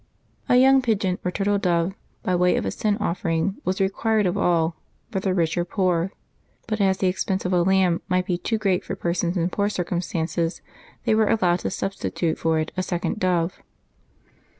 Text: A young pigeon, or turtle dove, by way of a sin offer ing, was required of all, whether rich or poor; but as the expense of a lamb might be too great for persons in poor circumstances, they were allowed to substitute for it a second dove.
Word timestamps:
A 0.49 0.55
young 0.55 0.81
pigeon, 0.81 1.19
or 1.23 1.29
turtle 1.29 1.59
dove, 1.59 1.93
by 2.23 2.35
way 2.35 2.55
of 2.55 2.65
a 2.65 2.71
sin 2.71 2.97
offer 2.97 3.29
ing, 3.29 3.57
was 3.63 3.79
required 3.79 4.25
of 4.25 4.35
all, 4.35 4.75
whether 5.11 5.31
rich 5.31 5.55
or 5.57 5.63
poor; 5.63 6.11
but 6.67 6.81
as 6.81 6.97
the 6.97 7.05
expense 7.07 7.45
of 7.45 7.53
a 7.53 7.61
lamb 7.61 8.01
might 8.09 8.25
be 8.25 8.39
too 8.39 8.57
great 8.57 8.83
for 8.83 8.95
persons 8.95 9.37
in 9.37 9.51
poor 9.51 9.69
circumstances, 9.69 10.63
they 11.03 11.13
were 11.13 11.27
allowed 11.29 11.59
to 11.59 11.69
substitute 11.69 12.39
for 12.39 12.57
it 12.57 12.71
a 12.75 12.81
second 12.81 13.19
dove. 13.19 13.61